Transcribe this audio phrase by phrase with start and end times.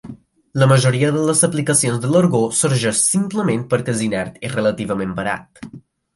[0.61, 5.65] La majoria de les aplicacions de l'argó sorgeix simplement perquè és inert i relativament barat.